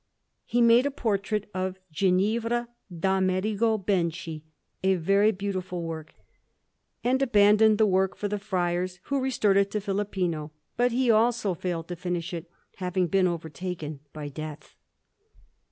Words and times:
He 0.45 0.63
made 0.63 0.87
a 0.87 0.89
portrait 0.89 1.47
of 1.53 1.77
Ginevra 1.91 2.69
d' 2.91 3.05
Amerigo 3.05 3.77
Benci, 3.77 4.41
a 4.83 4.95
very 4.95 5.31
beautiful 5.31 5.83
work; 5.83 6.15
and 7.03 7.21
abandoned 7.21 7.77
the 7.77 7.85
work 7.85 8.15
for 8.15 8.27
the 8.27 8.39
friars, 8.39 8.99
who 9.03 9.21
restored 9.21 9.57
it 9.57 9.69
to 9.69 9.79
Filippino; 9.79 10.51
but 10.75 10.91
he, 10.91 11.11
also, 11.11 11.53
failed 11.53 11.87
to 11.89 11.95
finish 11.95 12.33
it, 12.33 12.49
having 12.77 13.05
been 13.05 13.27
overtaken 13.27 13.99
by 14.11 14.27
death. 14.27 14.75